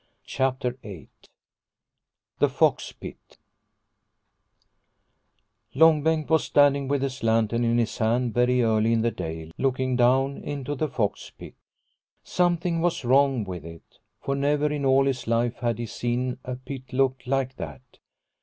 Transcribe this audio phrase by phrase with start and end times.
[0.25, 1.09] CHAPTER VIII
[2.39, 3.37] THE FOX PIT
[5.75, 9.51] ENG BENGT was standing with his lantern in his hand very early in the day
[9.59, 11.53] looking down into the fox pit.
[12.23, 16.55] Something was wrong with it, for never in all his life had he seen a
[16.55, 17.99] pit look like that.